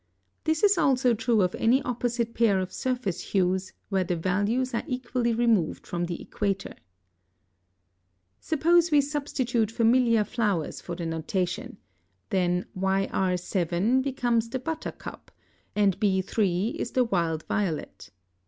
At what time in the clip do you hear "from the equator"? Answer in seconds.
5.85-6.73